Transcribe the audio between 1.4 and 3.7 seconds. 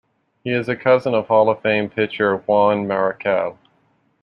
of Fame pitcher Juan Marichal.